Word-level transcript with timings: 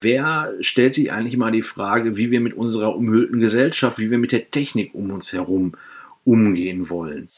Wer 0.00 0.54
stellt 0.60 0.94
sich 0.94 1.10
eigentlich 1.10 1.36
mal 1.36 1.50
die 1.50 1.62
Frage, 1.62 2.16
wie 2.16 2.30
wir 2.30 2.40
mit 2.40 2.54
unserer 2.54 2.94
umhüllten 2.94 3.40
Gesellschaft, 3.40 3.98
wie 3.98 4.12
wir 4.12 4.18
mit 4.18 4.30
der 4.30 4.48
Technik 4.52 4.94
um 4.94 5.10
uns 5.10 5.32
herum 5.32 5.72
umgehen 6.22 6.88
wollen? 6.88 7.28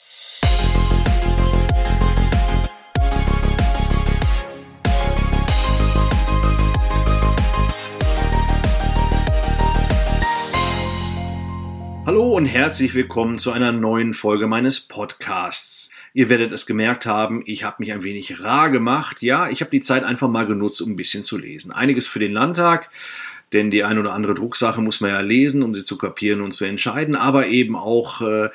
Hallo 12.04 12.36
und 12.36 12.45
herzlich 12.45 12.92
willkommen 12.92 13.38
zu 13.38 13.52
einer 13.52 13.72
neuen 13.72 14.12
Folge 14.12 14.46
meines 14.48 14.80
Podcasts. 14.80 15.88
Ihr 16.12 16.29
werdet 16.29 16.52
es 16.52 16.66
gemerkt 16.66 17.06
haben, 17.06 17.42
ich 17.46 17.64
habe 17.64 17.77
mich 17.79 17.92
ein 17.92 18.02
wenig 18.02 18.40
rar 18.42 18.70
gemacht. 18.70 19.22
Ja, 19.22 19.48
ich 19.48 19.60
habe 19.60 19.70
die 19.70 19.80
Zeit 19.80 20.02
einfach 20.02 20.29
mal 20.29 20.46
genutzt, 20.46 20.82
um 20.82 20.90
ein 20.90 20.96
bisschen 20.96 21.24
zu 21.24 21.38
lesen. 21.38 21.72
Einiges 21.72 22.06
für 22.06 22.18
den 22.18 22.32
Landtag, 22.32 22.90
denn 23.52 23.70
die 23.70 23.84
ein 23.84 23.98
oder 23.98 24.12
andere 24.12 24.34
Drucksache 24.34 24.80
muss 24.80 25.00
man 25.00 25.10
ja 25.10 25.20
lesen, 25.20 25.62
um 25.62 25.74
sie 25.74 25.84
zu 25.84 25.96
kapieren 25.96 26.41
und 26.41 26.52
zu 26.52 26.64
entscheiden, 26.64 27.14
aber 27.14 27.46
eben 27.46 27.77
auch 27.77 28.23
äh, 28.23 28.50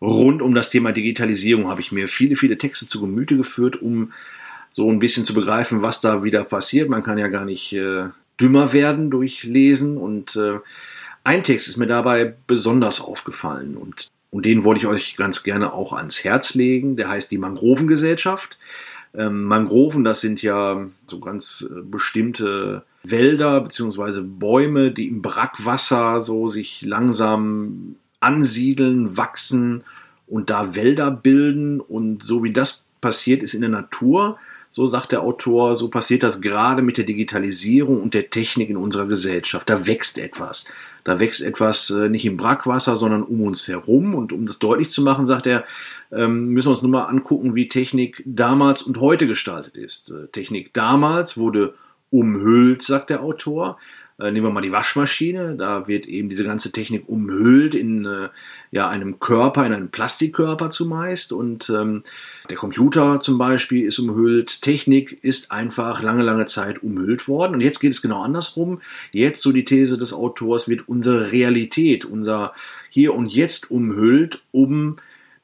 rund 0.00 0.42
um 0.42 0.54
das 0.54 0.70
Thema 0.70 0.92
Digitalisierung 0.92 1.68
habe 1.68 1.80
ich 1.80 1.92
mir 1.92 2.08
viele, 2.08 2.36
viele 2.36 2.58
Texte 2.58 2.86
zu 2.86 3.00
Gemüte 3.00 3.36
geführt, 3.36 3.80
um 3.80 4.12
so 4.70 4.88
ein 4.90 4.98
bisschen 4.98 5.24
zu 5.24 5.34
begreifen, 5.34 5.82
was 5.82 6.00
da 6.00 6.22
wieder 6.22 6.44
passiert. 6.44 6.88
Man 6.88 7.02
kann 7.02 7.18
ja 7.18 7.28
gar 7.28 7.44
nicht 7.44 7.72
äh, 7.72 8.04
dümmer 8.40 8.72
werden 8.72 9.10
durch 9.10 9.42
Lesen 9.42 9.96
und 9.96 10.36
äh, 10.36 10.58
ein 11.24 11.44
Text 11.44 11.68
ist 11.68 11.76
mir 11.76 11.86
dabei 11.86 12.34
besonders 12.46 13.00
aufgefallen 13.00 13.76
und 13.76 14.10
und 14.30 14.46
den 14.46 14.64
wollte 14.64 14.80
ich 14.80 14.86
euch 14.86 15.16
ganz 15.16 15.42
gerne 15.42 15.72
auch 15.72 15.92
ans 15.92 16.22
Herz 16.22 16.54
legen. 16.54 16.96
Der 16.96 17.08
heißt 17.08 17.30
die 17.30 17.38
Mangrovengesellschaft. 17.38 18.58
Ähm, 19.12 19.44
Mangroven, 19.44 20.04
das 20.04 20.20
sind 20.20 20.40
ja 20.40 20.86
so 21.06 21.18
ganz 21.18 21.66
äh, 21.68 21.82
bestimmte 21.82 22.84
Wälder 23.02 23.60
beziehungsweise 23.60 24.22
Bäume, 24.22 24.92
die 24.92 25.08
im 25.08 25.20
Brackwasser 25.20 26.20
so 26.20 26.48
sich 26.48 26.82
langsam 26.82 27.96
ansiedeln, 28.20 29.16
wachsen 29.16 29.82
und 30.28 30.48
da 30.50 30.76
Wälder 30.76 31.10
bilden. 31.10 31.80
Und 31.80 32.24
so 32.24 32.44
wie 32.44 32.52
das 32.52 32.84
passiert 33.00 33.42
ist 33.42 33.54
in 33.54 33.62
der 33.62 33.70
Natur, 33.70 34.38
so 34.70 34.86
sagt 34.86 35.12
der 35.12 35.22
Autor, 35.22 35.74
so 35.74 35.88
passiert 35.88 36.22
das 36.22 36.40
gerade 36.40 36.80
mit 36.80 36.96
der 36.96 37.04
Digitalisierung 37.04 38.00
und 38.00 38.14
der 38.14 38.30
Technik 38.30 38.70
in 38.70 38.76
unserer 38.76 39.06
Gesellschaft. 39.06 39.68
Da 39.68 39.86
wächst 39.86 40.16
etwas. 40.16 40.64
Da 41.02 41.18
wächst 41.18 41.40
etwas 41.40 41.90
äh, 41.90 42.08
nicht 42.08 42.24
im 42.24 42.36
Brackwasser, 42.36 42.94
sondern 42.94 43.24
um 43.24 43.42
uns 43.42 43.66
herum. 43.66 44.14
Und 44.14 44.32
um 44.32 44.46
das 44.46 44.60
deutlich 44.60 44.90
zu 44.90 45.02
machen, 45.02 45.26
sagt 45.26 45.48
er, 45.48 45.64
ähm, 46.12 46.50
müssen 46.50 46.68
wir 46.68 46.72
uns 46.72 46.82
nur 46.82 46.90
mal 46.90 47.06
angucken, 47.06 47.56
wie 47.56 47.68
Technik 47.68 48.22
damals 48.24 48.82
und 48.82 49.00
heute 49.00 49.26
gestaltet 49.26 49.76
ist. 49.76 50.10
Äh, 50.10 50.28
Technik 50.28 50.72
damals 50.72 51.36
wurde 51.36 51.74
umhüllt, 52.10 52.82
sagt 52.82 53.10
der 53.10 53.22
Autor. 53.22 53.76
Äh, 54.20 54.32
nehmen 54.32 54.46
wir 54.46 54.50
mal 54.50 54.60
die 54.60 54.72
Waschmaschine, 54.72 55.56
da 55.56 55.88
wird 55.88 56.06
eben 56.06 56.28
diese 56.28 56.44
ganze 56.44 56.72
Technik 56.72 57.04
umhüllt 57.08 57.74
in 57.74 58.04
äh, 58.04 58.28
ja, 58.70 58.88
einem 58.88 59.18
Körper, 59.18 59.64
in 59.64 59.72
einem 59.72 59.88
Plastikkörper 59.88 60.70
zumeist. 60.70 61.32
Und 61.32 61.70
ähm, 61.70 62.04
der 62.48 62.56
Computer 62.56 63.20
zum 63.20 63.38
Beispiel 63.38 63.86
ist 63.86 63.98
umhüllt, 63.98 64.60
Technik 64.60 65.24
ist 65.24 65.50
einfach 65.50 66.02
lange, 66.02 66.22
lange 66.22 66.46
Zeit 66.46 66.82
umhüllt 66.82 67.28
worden. 67.28 67.54
Und 67.54 67.60
jetzt 67.62 67.80
geht 67.80 67.92
es 67.92 68.02
genau 68.02 68.22
andersrum. 68.22 68.82
Jetzt, 69.10 69.42
so 69.42 69.52
die 69.52 69.64
These 69.64 69.96
des 69.96 70.12
Autors, 70.12 70.68
wird 70.68 70.86
unsere 70.86 71.32
Realität, 71.32 72.04
unser 72.04 72.52
Hier 72.90 73.14
und 73.14 73.32
Jetzt 73.32 73.70
umhüllt, 73.70 74.42
um 74.52 74.98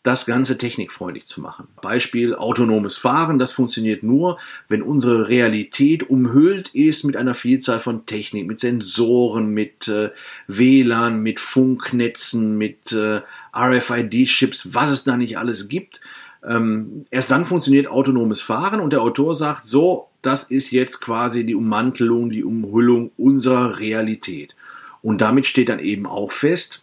das 0.07 0.25
Ganze 0.25 0.57
technikfreundlich 0.57 1.27
zu 1.27 1.41
machen. 1.41 1.67
Beispiel 1.83 2.37
autonomes 2.37 2.97
Fahren, 2.97 3.41
das 3.41 3.51
funktioniert 3.53 4.05
nur, 4.05 4.39
wenn 4.69 4.83
unsere 4.83 5.29
Realität 5.29 6.09
umhüllt 6.09 6.69
ist 6.69 7.03
mit 7.03 7.17
einer 7.17 7.35
Vielzahl 7.35 7.81
von 7.81 8.07
Technik, 8.07 8.47
mit 8.47 8.61
Sensoren, 8.61 9.49
mit 9.49 9.89
äh, 9.89 10.11
WLAN, 10.47 11.21
mit 11.25 11.41
Funknetzen, 11.41 12.57
mit 12.57 12.93
äh, 12.93 13.23
RFID-Chips, 13.53 14.73
was 14.75 14.93
es 14.93 15.03
da 15.03 15.17
nicht 15.17 15.39
alles 15.39 15.69
gibt. 15.69 16.01
Ähm, 16.47 17.07
erst 17.11 17.33
dann 17.33 17.45
funktioniert 17.45 17.89
autonomes 17.89 18.41
Fahren 18.41 18.79
und 18.79 18.93
der 18.93 19.03
Autor 19.03 19.35
sagt, 19.35 19.65
so, 19.65 20.07
das 20.23 20.45
ist 20.45 20.71
jetzt 20.71 21.01
quasi 21.01 21.43
die 21.43 21.57
Ummantelung, 21.57 22.31
die 22.31 22.45
Umhüllung 22.45 23.11
unserer 23.17 23.81
Realität. 23.81 24.55
Und 25.03 25.21
damit 25.21 25.47
steht 25.47 25.69
dann 25.69 25.81
eben 25.81 26.07
auch 26.07 26.31
fest, 26.31 26.83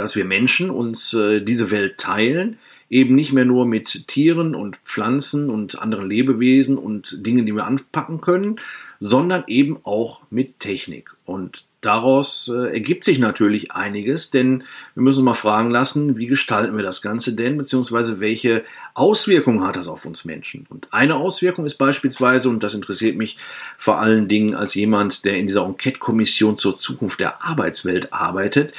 dass 0.00 0.16
wir 0.16 0.24
Menschen 0.24 0.70
uns 0.70 1.12
äh, 1.14 1.40
diese 1.40 1.70
Welt 1.70 1.98
teilen, 1.98 2.58
eben 2.88 3.14
nicht 3.14 3.32
mehr 3.32 3.44
nur 3.44 3.66
mit 3.66 4.08
Tieren 4.08 4.54
und 4.54 4.76
Pflanzen 4.84 5.48
und 5.48 5.78
anderen 5.78 6.08
Lebewesen 6.08 6.76
und 6.76 7.24
Dingen, 7.24 7.46
die 7.46 7.54
wir 7.54 7.66
anpacken 7.66 8.20
können, 8.20 8.60
sondern 8.98 9.44
eben 9.46 9.78
auch 9.84 10.22
mit 10.30 10.58
Technik. 10.58 11.10
Und 11.24 11.64
daraus 11.80 12.48
äh, 12.48 12.72
ergibt 12.72 13.04
sich 13.04 13.18
natürlich 13.18 13.72
einiges, 13.72 14.30
denn 14.30 14.64
wir 14.94 15.02
müssen 15.02 15.20
uns 15.20 15.24
mal 15.24 15.34
fragen 15.34 15.70
lassen, 15.70 16.18
wie 16.18 16.26
gestalten 16.26 16.76
wir 16.76 16.82
das 16.82 17.00
Ganze 17.00 17.34
denn, 17.34 17.56
beziehungsweise 17.56 18.20
welche 18.20 18.64
Auswirkungen 18.94 19.62
hat 19.62 19.76
das 19.76 19.88
auf 19.88 20.04
uns 20.04 20.24
Menschen? 20.24 20.66
Und 20.68 20.88
eine 20.90 21.14
Auswirkung 21.14 21.64
ist 21.64 21.76
beispielsweise, 21.76 22.48
und 22.50 22.62
das 22.62 22.74
interessiert 22.74 23.16
mich 23.16 23.38
vor 23.78 24.00
allen 24.00 24.28
Dingen 24.28 24.54
als 24.54 24.74
jemand, 24.74 25.24
der 25.24 25.38
in 25.38 25.46
dieser 25.46 25.64
Enquete-Kommission 25.64 26.58
zur 26.58 26.76
Zukunft 26.76 27.20
der 27.20 27.42
Arbeitswelt 27.42 28.12
arbeitet, 28.12 28.74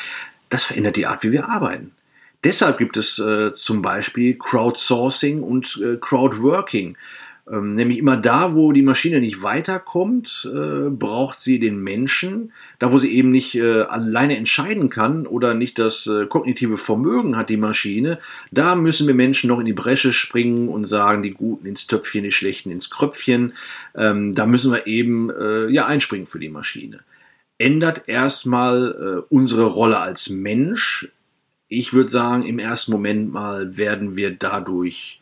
das 0.51 0.65
verändert 0.65 0.97
die 0.97 1.07
Art, 1.07 1.23
wie 1.23 1.31
wir 1.31 1.49
arbeiten. 1.49 1.91
Deshalb 2.43 2.77
gibt 2.77 2.97
es 2.97 3.17
äh, 3.19 3.53
zum 3.55 3.81
Beispiel 3.81 4.37
Crowdsourcing 4.37 5.41
und 5.41 5.81
äh, 5.83 5.97
Crowdworking. 5.97 6.97
Ähm, 7.49 7.75
nämlich 7.75 7.99
immer 7.99 8.17
da, 8.17 8.53
wo 8.53 8.71
die 8.71 8.81
Maschine 8.81 9.19
nicht 9.19 9.41
weiterkommt, 9.41 10.49
äh, 10.51 10.89
braucht 10.89 11.39
sie 11.39 11.59
den 11.59 11.81
Menschen. 11.81 12.51
Da, 12.79 12.91
wo 12.91 12.99
sie 12.99 13.11
eben 13.13 13.31
nicht 13.31 13.55
äh, 13.55 13.81
alleine 13.83 14.37
entscheiden 14.37 14.89
kann 14.89 15.25
oder 15.25 15.53
nicht 15.53 15.79
das 15.79 16.05
äh, 16.07 16.25
kognitive 16.25 16.77
Vermögen 16.77 17.37
hat, 17.37 17.49
die 17.49 17.57
Maschine, 17.57 18.19
da 18.51 18.75
müssen 18.75 19.07
wir 19.07 19.13
Menschen 19.13 19.47
noch 19.47 19.59
in 19.59 19.65
die 19.65 19.73
Bresche 19.73 20.11
springen 20.11 20.67
und 20.67 20.85
sagen, 20.85 21.23
die 21.23 21.31
Guten 21.31 21.65
ins 21.65 21.87
Töpfchen, 21.87 22.23
die 22.23 22.31
Schlechten 22.31 22.71
ins 22.71 22.89
Kröpfchen. 22.89 23.53
Ähm, 23.95 24.35
da 24.35 24.45
müssen 24.45 24.71
wir 24.71 24.87
eben 24.87 25.29
äh, 25.29 25.67
ja 25.67 25.85
einspringen 25.85 26.27
für 26.27 26.39
die 26.39 26.49
Maschine 26.49 26.99
ändert 27.61 28.07
erstmal 28.07 29.23
äh, 29.29 29.33
unsere 29.33 29.65
Rolle 29.65 29.99
als 29.99 30.29
Mensch. 30.29 31.09
Ich 31.67 31.93
würde 31.93 32.09
sagen, 32.09 32.43
im 32.43 32.59
ersten 32.59 32.91
Moment 32.91 33.31
mal 33.31 33.77
werden 33.77 34.15
wir 34.15 34.31
dadurch 34.31 35.21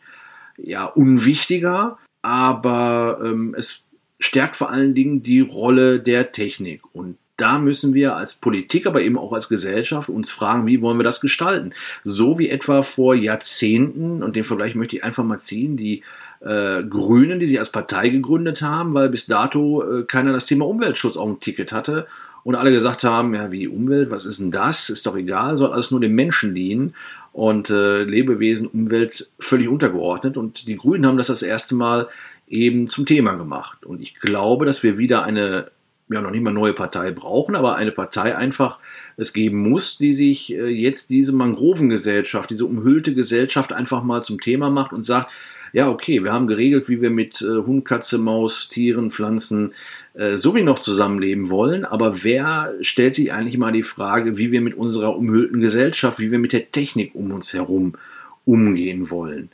ja 0.56 0.86
unwichtiger, 0.86 1.98
aber 2.22 3.20
ähm, 3.22 3.54
es 3.56 3.82
stärkt 4.18 4.56
vor 4.56 4.70
allen 4.70 4.94
Dingen 4.94 5.22
die 5.22 5.40
Rolle 5.40 6.00
der 6.00 6.32
Technik 6.32 6.82
und 6.92 7.16
da 7.36 7.58
müssen 7.58 7.94
wir 7.94 8.16
als 8.16 8.34
Politik, 8.34 8.86
aber 8.86 9.00
eben 9.00 9.16
auch 9.16 9.32
als 9.32 9.48
Gesellschaft 9.48 10.10
uns 10.10 10.30
fragen, 10.30 10.66
wie 10.66 10.82
wollen 10.82 10.98
wir 10.98 11.04
das 11.04 11.22
gestalten? 11.22 11.72
So 12.04 12.38
wie 12.38 12.50
etwa 12.50 12.82
vor 12.82 13.14
Jahrzehnten, 13.14 14.22
und 14.22 14.36
den 14.36 14.44
Vergleich 14.44 14.74
möchte 14.74 14.96
ich 14.96 15.04
einfach 15.04 15.24
mal 15.24 15.38
ziehen, 15.38 15.78
die 15.78 16.02
äh, 16.40 16.82
Grünen, 16.82 17.40
die 17.40 17.46
sich 17.46 17.58
als 17.58 17.72
Partei 17.72 18.10
gegründet 18.10 18.60
haben, 18.60 18.92
weil 18.92 19.08
bis 19.08 19.24
dato 19.24 19.82
äh, 19.82 20.04
keiner 20.04 20.34
das 20.34 20.44
Thema 20.44 20.66
Umweltschutz 20.66 21.16
auf 21.16 21.30
dem 21.30 21.40
Ticket 21.40 21.72
hatte 21.72 22.06
und 22.44 22.54
alle 22.54 22.70
gesagt 22.70 23.04
haben, 23.04 23.34
ja, 23.34 23.52
wie 23.52 23.68
Umwelt, 23.68 24.10
was 24.10 24.26
ist 24.26 24.40
denn 24.40 24.50
das? 24.50 24.88
Ist 24.88 25.06
doch 25.06 25.16
egal, 25.16 25.56
soll 25.56 25.72
alles 25.72 25.90
nur 25.90 26.00
dem 26.00 26.14
Menschen 26.14 26.54
dienen 26.54 26.94
und 27.32 27.70
äh, 27.70 28.02
Lebewesen, 28.02 28.66
Umwelt 28.66 29.28
völlig 29.38 29.68
untergeordnet. 29.68 30.36
Und 30.36 30.66
die 30.66 30.76
Grünen 30.76 31.06
haben 31.06 31.18
das 31.18 31.28
das 31.28 31.42
erste 31.42 31.74
Mal 31.74 32.08
eben 32.48 32.88
zum 32.88 33.06
Thema 33.06 33.34
gemacht. 33.34 33.84
Und 33.84 34.00
ich 34.00 34.14
glaube, 34.16 34.66
dass 34.66 34.82
wir 34.82 34.98
wieder 34.98 35.22
eine, 35.22 35.70
ja, 36.08 36.20
noch 36.20 36.30
nicht 36.30 36.42
mal 36.42 36.52
neue 36.52 36.72
Partei 36.72 37.12
brauchen, 37.12 37.54
aber 37.54 37.76
eine 37.76 37.92
Partei 37.92 38.36
einfach 38.36 38.78
es 39.16 39.32
geben 39.32 39.68
muss, 39.68 39.98
die 39.98 40.12
sich 40.12 40.52
äh, 40.52 40.66
jetzt 40.66 41.10
diese 41.10 41.32
Mangrovengesellschaft, 41.32 42.50
diese 42.50 42.66
umhüllte 42.66 43.14
Gesellschaft 43.14 43.72
einfach 43.72 44.02
mal 44.02 44.24
zum 44.24 44.40
Thema 44.40 44.70
macht 44.70 44.92
und 44.92 45.04
sagt, 45.04 45.30
ja, 45.72 45.90
okay, 45.90 46.22
wir 46.22 46.32
haben 46.32 46.46
geregelt, 46.46 46.88
wie 46.88 47.00
wir 47.00 47.10
mit 47.10 47.42
äh, 47.42 47.66
Hund, 47.66 47.84
Katze, 47.84 48.18
Maus, 48.18 48.68
Tieren, 48.68 49.10
Pflanzen 49.10 49.72
äh, 50.14 50.38
so 50.38 50.54
wie 50.54 50.62
noch 50.62 50.78
zusammenleben 50.78 51.50
wollen, 51.50 51.84
aber 51.84 52.24
wer 52.24 52.74
stellt 52.80 53.14
sich 53.14 53.32
eigentlich 53.32 53.58
mal 53.58 53.72
die 53.72 53.84
Frage, 53.84 54.36
wie 54.36 54.50
wir 54.50 54.60
mit 54.60 54.74
unserer 54.74 55.16
umhüllten 55.16 55.60
Gesellschaft, 55.60 56.18
wie 56.18 56.32
wir 56.32 56.38
mit 56.38 56.52
der 56.52 56.72
Technik 56.72 57.14
um 57.14 57.30
uns 57.30 57.54
herum 57.54 57.94
umgehen 58.44 59.10
wollen? 59.10 59.50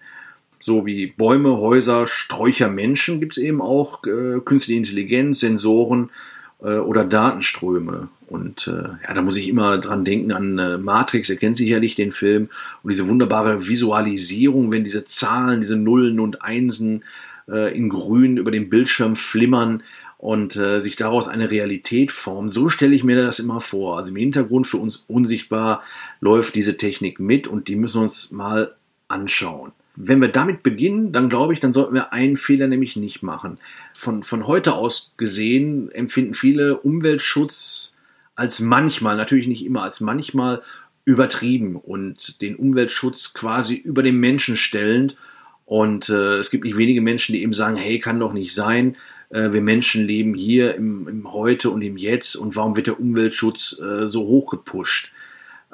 So 0.61 0.87
wie 0.87 1.07
Bäume, 1.07 1.59
Häuser, 1.59 2.07
Sträucher, 2.07 2.69
Menschen 2.69 3.21
gibt 3.21 3.37
es 3.37 3.43
eben 3.43 3.61
auch 3.61 4.03
äh, 4.05 4.41
künstliche 4.45 4.79
Intelligenz, 4.79 5.41
Sensoren 5.41 6.11
oder 6.59 7.05
Datenströme. 7.05 8.09
Und 8.29 8.67
äh, 8.67 8.89
ja, 9.07 9.15
da 9.15 9.23
muss 9.23 9.37
ich 9.37 9.49
immer 9.49 9.79
dran 9.79 10.05
denken 10.05 10.33
an 10.33 10.59
äh, 10.59 10.79
Matrix, 10.79 11.29
ihr 11.29 11.37
kennt 11.37 11.57
sicherlich 11.57 11.95
den 11.95 12.13
Film, 12.13 12.49
und 12.83 12.91
diese 12.91 13.09
wunderbare 13.09 13.69
Visualisierung, 13.69 14.71
wenn 14.71 14.85
diese 14.85 15.05
Zahlen, 15.05 15.61
diese 15.61 15.77
Nullen 15.77 16.19
und 16.19 16.43
Einsen 16.43 17.05
äh, 17.49 17.77
in 17.77 17.89
Grün 17.89 18.37
über 18.37 18.51
dem 18.51 18.69
Bildschirm 18.69 19.17
flimmern 19.17 19.83
und 20.19 20.57
äh, 20.57 20.81
sich 20.81 20.97
daraus 20.97 21.29
eine 21.29 21.51
Realität 21.51 22.11
formt. 22.11 22.53
So 22.53 22.69
stelle 22.69 22.95
ich 22.95 23.05
mir 23.05 23.17
das 23.17 23.39
immer 23.39 23.61
vor. 23.61 23.97
Also 23.97 24.11
im 24.11 24.17
Hintergrund 24.17 24.67
für 24.67 24.79
uns 24.79 25.05
unsichtbar 25.07 25.83
läuft 26.21 26.55
diese 26.55 26.77
Technik 26.77 27.21
mit 27.21 27.47
und 27.47 27.69
die 27.69 27.77
müssen 27.77 27.99
wir 27.99 28.05
uns 28.05 28.33
mal 28.33 28.75
anschauen. 29.09 29.73
Wenn 29.97 30.21
wir 30.21 30.29
damit 30.29 30.63
beginnen, 30.63 31.13
dann 31.13 31.29
glaube 31.29 31.55
ich, 31.55 31.61
dann 31.61 31.73
sollten 31.73 31.95
wir 31.95 32.13
einen 32.13 32.37
Fehler 32.37 32.69
nämlich 32.69 32.97
nicht 32.97 33.23
machen. 33.23 33.59
Von, 33.95 34.23
von 34.23 34.47
heute 34.47 34.75
aus 34.75 35.11
gesehen 35.17 35.91
empfinden 35.91 36.35
viele 36.35 36.79
Umweltschutz 36.79 37.97
als 38.35 38.61
manchmal, 38.61 39.17
natürlich 39.17 39.47
nicht 39.47 39.65
immer, 39.65 39.83
als 39.83 40.01
manchmal 40.01 40.63
übertrieben 41.07 41.77
und 41.77 42.41
den 42.43 42.57
Umweltschutz 42.57 43.33
quasi 43.33 43.75
über 43.75 44.03
den 44.03 44.19
Menschen 44.19 44.57
stellend. 44.57 45.17
Und 45.65 46.11
äh, 46.11 46.37
es 46.37 46.51
gibt 46.51 46.65
nicht 46.65 46.77
wenige 46.77 47.01
Menschen, 47.01 47.33
die 47.33 47.43
eben 47.43 47.55
sagen, 47.55 47.77
hey, 47.77 47.99
kann 47.99 48.21
doch 48.21 48.35
nicht 48.35 48.55
sein. 48.55 48.97
Äh, 49.31 49.53
wir 49.53 49.63
Menschen 49.63 50.07
leben 50.07 50.35
hier 50.35 50.75
im, 50.75 51.09
im 51.09 51.33
Heute 51.33 51.71
und 51.71 51.81
im 51.81 51.97
Jetzt 51.97 52.37
und 52.37 52.55
warum 52.55 52.77
wird 52.77 52.89
der 52.89 53.01
Umweltschutz 53.01 53.81
äh, 53.81 54.07
so 54.07 54.27
hoch 54.27 54.51
gepusht? 54.51 55.13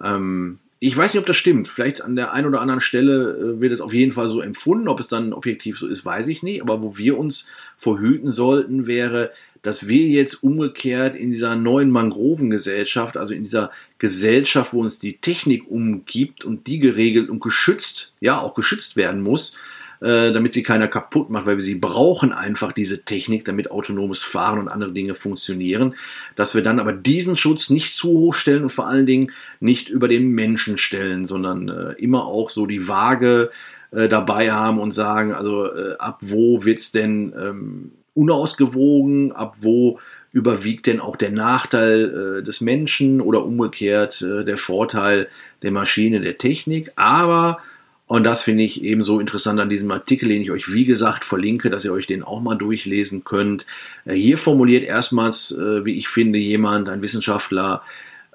Ähm, 0.02 0.58
ich 0.84 0.96
weiß 0.96 1.14
nicht, 1.14 1.20
ob 1.20 1.26
das 1.26 1.36
stimmt. 1.36 1.68
Vielleicht 1.68 2.02
an 2.02 2.16
der 2.16 2.32
einen 2.32 2.48
oder 2.48 2.60
anderen 2.60 2.80
Stelle 2.80 3.36
äh, 3.36 3.60
wird 3.60 3.72
es 3.72 3.80
auf 3.80 3.92
jeden 3.92 4.10
Fall 4.10 4.28
so 4.28 4.40
empfunden. 4.40 4.88
Ob 4.88 4.98
es 4.98 5.06
dann 5.06 5.32
objektiv 5.32 5.78
so 5.78 5.86
ist, 5.86 6.04
weiß 6.04 6.26
ich 6.26 6.42
nicht. 6.42 6.60
Aber 6.60 6.82
wo 6.82 6.96
wir 6.96 7.18
uns 7.18 7.46
verhüten 7.76 8.32
sollten, 8.32 8.88
wäre, 8.88 9.30
dass 9.62 9.86
wir 9.86 10.08
jetzt 10.08 10.42
umgekehrt 10.42 11.14
in 11.14 11.30
dieser 11.30 11.54
neuen 11.54 11.92
Mangrovengesellschaft, 11.92 13.16
also 13.16 13.32
in 13.32 13.44
dieser 13.44 13.70
Gesellschaft, 13.98 14.72
wo 14.72 14.80
uns 14.80 14.98
die 14.98 15.18
Technik 15.18 15.70
umgibt 15.70 16.44
und 16.44 16.66
die 16.66 16.80
geregelt 16.80 17.30
und 17.30 17.40
geschützt, 17.40 18.12
ja, 18.18 18.40
auch 18.40 18.54
geschützt 18.54 18.96
werden 18.96 19.22
muss, 19.22 19.56
äh, 20.02 20.32
damit 20.32 20.52
sie 20.52 20.62
keiner 20.62 20.88
kaputt 20.88 21.30
macht, 21.30 21.46
weil 21.46 21.56
wir 21.56 21.62
sie 21.62 21.76
brauchen 21.76 22.32
einfach 22.32 22.72
diese 22.72 23.04
Technik, 23.04 23.44
damit 23.44 23.70
autonomes 23.70 24.24
Fahren 24.24 24.58
und 24.58 24.68
andere 24.68 24.92
Dinge 24.92 25.14
funktionieren, 25.14 25.94
dass 26.34 26.54
wir 26.54 26.62
dann 26.62 26.80
aber 26.80 26.92
diesen 26.92 27.36
Schutz 27.36 27.70
nicht 27.70 27.94
zu 27.94 28.08
hoch 28.08 28.34
stellen 28.34 28.64
und 28.64 28.72
vor 28.72 28.88
allen 28.88 29.06
Dingen 29.06 29.30
nicht 29.60 29.88
über 29.88 30.08
den 30.08 30.30
Menschen 30.30 30.76
stellen, 30.76 31.24
sondern 31.24 31.68
äh, 31.68 31.92
immer 31.92 32.26
auch 32.26 32.50
so 32.50 32.66
die 32.66 32.88
Waage 32.88 33.50
äh, 33.92 34.08
dabei 34.08 34.50
haben 34.50 34.80
und 34.80 34.90
sagen, 34.90 35.32
also 35.32 35.66
äh, 35.66 35.96
ab 35.98 36.18
wo 36.20 36.64
wird's 36.64 36.90
denn 36.90 37.32
ähm, 37.38 37.92
unausgewogen, 38.14 39.32
ab 39.32 39.56
wo 39.60 40.00
überwiegt 40.32 40.86
denn 40.86 41.00
auch 41.00 41.16
der 41.16 41.30
Nachteil 41.30 42.40
äh, 42.40 42.42
des 42.42 42.60
Menschen 42.60 43.20
oder 43.20 43.44
umgekehrt 43.44 44.22
äh, 44.22 44.44
der 44.44 44.56
Vorteil 44.56 45.28
der 45.62 45.70
Maschine, 45.70 46.20
der 46.20 46.38
Technik. 46.38 46.90
Aber 46.96 47.58
und 48.12 48.24
das 48.24 48.42
finde 48.42 48.62
ich 48.62 48.84
ebenso 48.84 49.20
interessant 49.20 49.58
an 49.58 49.70
diesem 49.70 49.90
Artikel, 49.90 50.28
den 50.28 50.42
ich 50.42 50.50
euch 50.50 50.70
wie 50.70 50.84
gesagt 50.84 51.24
verlinke, 51.24 51.70
dass 51.70 51.86
ihr 51.86 51.94
euch 51.94 52.06
den 52.06 52.22
auch 52.22 52.42
mal 52.42 52.56
durchlesen 52.56 53.24
könnt. 53.24 53.64
Äh, 54.04 54.12
hier 54.12 54.36
formuliert 54.36 54.84
erstmals, 54.84 55.50
äh, 55.52 55.86
wie 55.86 55.98
ich 55.98 56.08
finde, 56.08 56.38
jemand, 56.38 56.90
ein 56.90 57.00
Wissenschaftler, 57.00 57.82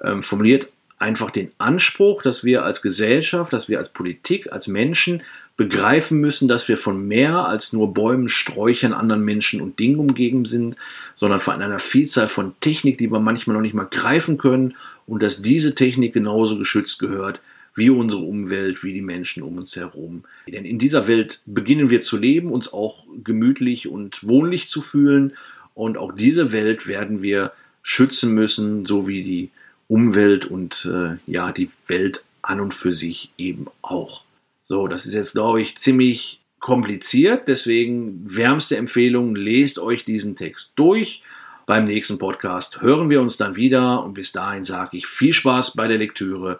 ähm, 0.03 0.23
formuliert 0.23 0.69
einfach 0.97 1.29
den 1.29 1.51
Anspruch, 1.59 2.23
dass 2.23 2.43
wir 2.43 2.65
als 2.65 2.81
Gesellschaft, 2.81 3.53
dass 3.53 3.69
wir 3.69 3.77
als 3.77 3.89
Politik, 3.89 4.51
als 4.51 4.65
Menschen 4.65 5.21
begreifen 5.57 6.19
müssen, 6.19 6.47
dass 6.47 6.67
wir 6.67 6.79
von 6.79 7.07
mehr 7.07 7.45
als 7.45 7.71
nur 7.71 7.93
Bäumen, 7.93 8.29
Sträuchern, 8.29 8.93
anderen 8.93 9.23
Menschen 9.23 9.61
und 9.61 9.77
Dingen 9.77 9.99
umgeben 9.99 10.45
sind, 10.45 10.75
sondern 11.13 11.39
von 11.39 11.61
einer 11.61 11.77
Vielzahl 11.77 12.29
von 12.29 12.55
Technik, 12.61 12.97
die 12.97 13.11
wir 13.11 13.19
manchmal 13.19 13.55
noch 13.55 13.61
nicht 13.61 13.75
mal 13.75 13.85
greifen 13.85 14.39
können 14.39 14.73
und 15.05 15.21
dass 15.21 15.43
diese 15.43 15.75
Technik 15.75 16.13
genauso 16.13 16.57
geschützt 16.57 16.97
gehört 16.97 17.41
wie 17.77 17.91
unsere 17.91 18.23
Umwelt, 18.23 18.83
wie 18.83 18.91
die 18.91 19.01
Menschen 19.01 19.43
um 19.43 19.57
uns 19.59 19.75
herum. 19.75 20.23
Denn 20.47 20.65
in 20.65 20.79
dieser 20.79 21.07
Welt 21.07 21.41
beginnen 21.45 21.91
wir 21.91 22.01
zu 22.01 22.17
leben, 22.17 22.49
uns 22.49 22.73
auch 22.73 23.05
gemütlich 23.23 23.87
und 23.87 24.27
wohnlich 24.27 24.67
zu 24.67 24.81
fühlen. 24.81 25.33
Und 25.75 25.95
auch 25.95 26.11
diese 26.11 26.51
Welt 26.51 26.87
werden 26.87 27.21
wir 27.21 27.53
schützen 27.83 28.33
müssen, 28.33 28.87
so 28.87 29.07
wie 29.07 29.21
die 29.21 29.51
Umwelt 29.87 30.45
und 30.45 30.89
äh, 30.91 31.17
ja, 31.31 31.51
die 31.51 31.69
Welt 31.85 32.23
an 32.41 32.59
und 32.61 32.73
für 32.73 32.93
sich 32.93 33.29
eben 33.37 33.67
auch. 33.83 34.23
So, 34.63 34.87
das 34.87 35.05
ist 35.05 35.13
jetzt, 35.13 35.33
glaube 35.33 35.61
ich, 35.61 35.77
ziemlich 35.77 36.41
kompliziert. 36.59 37.47
Deswegen 37.47 38.23
wärmste 38.25 38.75
Empfehlung, 38.77 39.35
lest 39.35 39.77
euch 39.77 40.03
diesen 40.03 40.35
Text 40.35 40.71
durch. 40.75 41.21
Beim 41.67 41.85
nächsten 41.85 42.17
Podcast 42.17 42.81
hören 42.81 43.09
wir 43.09 43.21
uns 43.21 43.37
dann 43.37 43.55
wieder 43.55 44.03
und 44.03 44.15
bis 44.15 44.31
dahin 44.31 44.63
sage 44.63 44.97
ich 44.97 45.05
viel 45.05 45.33
Spaß 45.33 45.75
bei 45.75 45.87
der 45.87 45.97
Lektüre 45.97 46.59